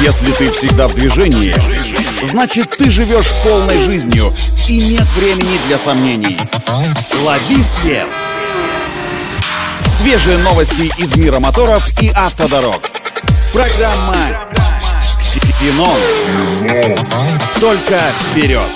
Если 0.00 0.30
ты 0.30 0.50
всегда 0.52 0.86
в 0.86 0.94
движении, 0.94 1.54
значит 2.24 2.70
ты 2.76 2.88
живешь 2.88 3.26
полной 3.42 3.82
жизнью 3.84 4.32
и 4.68 4.80
нет 4.80 5.06
времени 5.16 5.58
для 5.66 5.76
сомнений. 5.76 6.38
Лови 7.24 7.62
свет! 7.62 8.06
Свежие 9.84 10.38
новости 10.38 10.92
из 10.98 11.16
мира 11.16 11.40
моторов 11.40 11.88
и 12.00 12.10
автодорог. 12.14 12.80
Программа 13.52 14.14
«Ксенон». 15.20 15.98
Только 17.60 18.00
вперед! 18.30 18.68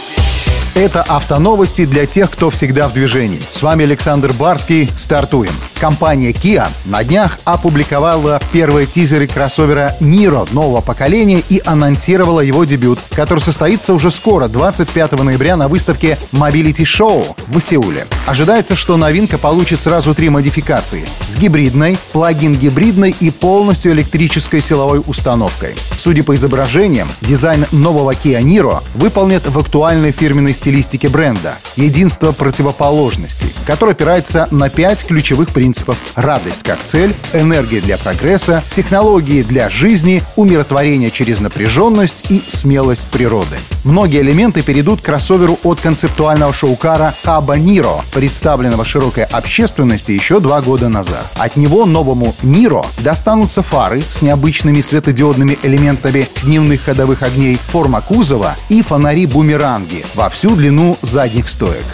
Это 0.75 1.02
автоновости 1.02 1.84
для 1.84 2.07
тех, 2.07 2.30
кто 2.30 2.50
всегда 2.50 2.89
в 2.89 2.95
движении. 2.95 3.41
С 3.52 3.62
вами 3.62 3.84
Александр 3.84 4.32
Барский. 4.32 4.91
Стартуем. 4.96 5.52
Компания 5.82 6.30
Kia 6.30 6.68
на 6.84 7.02
днях 7.02 7.40
опубликовала 7.42 8.40
первые 8.52 8.86
тизеры 8.86 9.26
кроссовера 9.26 9.96
Niro 9.98 10.48
нового 10.54 10.80
поколения 10.80 11.42
и 11.48 11.60
анонсировала 11.64 12.38
его 12.38 12.64
дебют, 12.64 13.00
который 13.10 13.40
состоится 13.40 13.92
уже 13.92 14.12
скоро, 14.12 14.46
25 14.46 15.10
ноября 15.24 15.56
на 15.56 15.66
выставке 15.66 16.18
Mobility 16.30 16.84
Show 16.84 17.34
в 17.48 17.60
Сеуле. 17.60 18.06
Ожидается, 18.26 18.76
что 18.76 18.96
новинка 18.96 19.38
получит 19.38 19.80
сразу 19.80 20.14
три 20.14 20.28
модификации— 20.28 21.04
с 21.26 21.37
гибридной, 21.37 21.98
плагин-гибридной 22.12 23.16
и 23.18 23.30
полностью 23.32 23.90
электрической 23.90 24.60
силовой 24.60 25.02
установкой. 25.04 25.74
Судя 25.98 26.23
по 26.23 26.37
изображениям, 26.37 27.09
дизайн 27.23 27.66
нового 27.73 28.12
Kia 28.12 28.40
Niro 28.40 28.84
выполнит 28.95 29.48
в 29.48 29.59
актуальной 29.59 30.12
фирменной 30.12 30.54
стилистике 30.54 31.09
бренда. 31.09 31.56
Единство 31.74 32.30
противоположностей, 32.30 33.52
которое 33.66 33.92
опирается 33.92 34.46
на 34.52 34.68
пять 34.68 35.04
ключевых 35.04 35.48
принципов. 35.48 35.71
Радость 36.14 36.62
как 36.62 36.82
цель, 36.82 37.14
энергия 37.32 37.80
для 37.80 37.98
прогресса, 37.98 38.62
технологии 38.72 39.42
для 39.42 39.68
жизни, 39.68 40.22
умиротворение 40.36 41.10
через 41.10 41.40
напряженность 41.40 42.24
и 42.30 42.42
смелость 42.48 43.09
природы. 43.09 43.56
Многие 43.84 44.20
элементы 44.20 44.62
перейдут 44.62 45.01
к 45.01 45.04
кроссоверу 45.04 45.59
от 45.62 45.80
концептуального 45.80 46.52
шоукара 46.52 47.14
Хаба 47.24 47.56
Ниро, 47.56 48.04
представленного 48.12 48.84
широкой 48.84 49.24
общественности 49.24 50.12
еще 50.12 50.40
два 50.40 50.60
года 50.60 50.88
назад. 50.88 51.26
От 51.37 51.56
него 51.56 51.86
новому 51.86 52.34
Ниро 52.42 52.84
достанутся 52.98 53.62
фары 53.62 54.02
с 54.09 54.23
необычными 54.23 54.80
светодиодными 54.80 55.59
элементами 55.62 56.29
дневных 56.42 56.82
ходовых 56.82 57.23
огней, 57.23 57.57
форма 57.57 58.01
кузова 58.01 58.54
и 58.68 58.82
фонари-бумеранги 58.82 60.04
во 60.14 60.29
всю 60.29 60.54
длину 60.54 60.98
задних 61.02 61.48
стоек. 61.48 61.84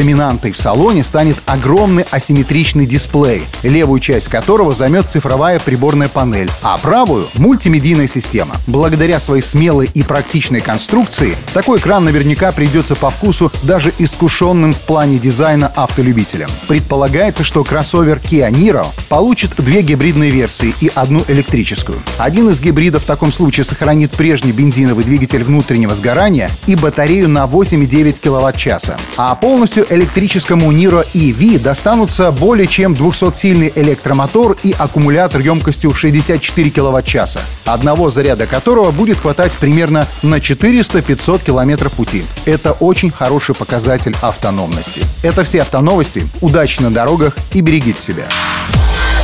Доминантой 0.00 0.52
в 0.52 0.56
салоне 0.56 1.04
станет 1.04 1.36
огромный 1.44 2.06
асимметричный 2.10 2.86
дисплей, 2.86 3.42
левую 3.62 4.00
часть 4.00 4.28
которого 4.28 4.74
займет 4.74 5.10
цифровая 5.10 5.60
приборная 5.60 6.08
панель, 6.08 6.50
а 6.62 6.78
правую— 6.78 7.28
мультимедийная 7.34 8.06
система. 8.06 8.56
Благодаря 8.66 9.20
своей 9.20 9.42
смелой 9.42 9.90
и 9.92 10.02
практичной 10.02 10.62
конструкции, 10.62 11.36
такой 11.52 11.80
экран 11.80 12.06
наверняка 12.06 12.50
придется 12.50 12.96
по 12.96 13.10
вкусу 13.10 13.52
даже 13.62 13.92
искушенным 13.98 14.72
в 14.72 14.78
плане 14.78 15.18
дизайна 15.18 15.70
автолюбителям. 15.76 16.50
Предполагается, 16.66 17.44
что 17.44 17.62
кроссовер 17.62 18.22
Kia 18.24 18.50
Niro 18.50 18.86
получит 19.10 19.50
две 19.58 19.82
гибридные 19.82 20.30
версии 20.30 20.74
и 20.80 20.90
одну 20.94 21.22
электрическую. 21.28 21.98
Один 22.16 22.48
из 22.48 22.62
гибридов 22.62 23.02
в 23.02 23.06
таком 23.06 23.32
случае 23.32 23.64
сохранит 23.64 24.12
прежний 24.12 24.52
бензиновый 24.52 25.04
двигатель 25.04 25.44
внутреннего 25.44 25.94
сгорания 25.94 26.50
и 26.66 26.74
батарею 26.74 27.28
на 27.28 27.44
8,9 27.44 28.18
кВт-часа, 28.18 28.96
а 29.18 29.34
полностью 29.34 29.89
электрическому 29.90 30.72
Niro 30.72 31.04
EV 31.12 31.58
достанутся 31.58 32.30
более 32.30 32.66
чем 32.66 32.94
200-сильный 32.94 33.72
электромотор 33.74 34.56
и 34.62 34.74
аккумулятор 34.78 35.40
емкостью 35.40 35.92
64 35.92 36.70
кВт-часа, 36.70 37.40
одного 37.64 38.08
заряда 38.08 38.46
которого 38.46 38.90
будет 38.90 39.20
хватать 39.20 39.52
примерно 39.52 40.06
на 40.22 40.36
400-500 40.36 41.44
километров 41.44 41.92
пути. 41.92 42.24
Это 42.46 42.72
очень 42.72 43.10
хороший 43.10 43.54
показатель 43.54 44.16
автономности. 44.22 45.02
Это 45.22 45.44
все 45.44 45.62
автоновости. 45.62 46.26
Удачи 46.40 46.80
на 46.80 46.90
дорогах 46.90 47.36
и 47.52 47.60
берегите 47.60 48.00
себя. 48.00 48.28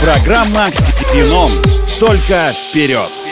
Программа 0.03 0.71
«Ксеном». 0.71 1.50
Только 1.99 2.53
вперед! 2.53 3.25